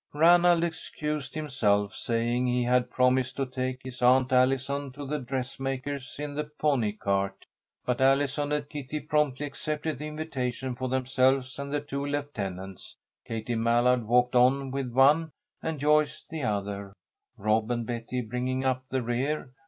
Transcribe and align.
Ranald 0.15 0.63
excused 0.63 1.35
himself, 1.35 1.93
saying 1.93 2.47
he 2.47 2.63
had 2.63 2.89
promised 2.89 3.35
to 3.35 3.45
take 3.45 3.81
his 3.83 4.01
Aunt 4.01 4.31
Allison 4.31 4.91
to 4.93 5.05
the 5.05 5.19
dressmaker's 5.19 6.15
in 6.17 6.33
the 6.33 6.45
pony 6.45 6.91
cart, 6.93 7.45
but 7.85 8.01
Allison 8.01 8.51
and 8.51 8.67
Kitty 8.67 8.99
promptly 8.99 9.45
accepted 9.45 9.99
the 9.99 10.07
invitation 10.07 10.73
for 10.73 10.89
themselves 10.89 11.59
and 11.59 11.71
the 11.71 11.81
two 11.81 12.03
lieutenants. 12.03 12.97
Katie 13.27 13.53
Mallard 13.53 14.07
walked 14.07 14.33
on 14.35 14.71
with 14.71 14.91
one 14.91 15.33
and 15.61 15.79
Joyce 15.79 16.25
the 16.27 16.41
other, 16.41 16.93
Rob 17.37 17.69
and 17.69 17.85
Betty 17.85 18.21
bringing 18.21 18.65
up 18.65 18.85
the 18.89 19.03
rear. 19.03 19.51